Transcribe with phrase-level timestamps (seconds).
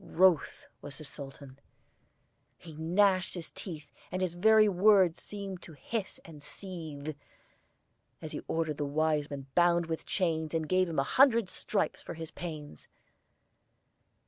[0.03, 1.59] Wroth was the Sultan;
[2.57, 7.15] he gnashed his teeth, And his very words seemed to hiss and seethe,
[8.19, 12.15] As he ordered the Wiseman bound with chains, And gave him a hundred stripes for
[12.15, 12.87] his pains.